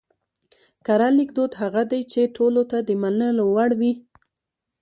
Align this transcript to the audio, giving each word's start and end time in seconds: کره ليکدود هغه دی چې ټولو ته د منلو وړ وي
کره 0.85 1.09
ليکدود 1.19 1.51
هغه 1.61 1.83
دی 1.91 2.01
چې 2.11 2.21
ټولو 2.37 2.61
ته 2.71 2.77
د 2.87 2.89
منلو 3.01 3.45
وړ 3.55 3.69
وي 3.79 3.93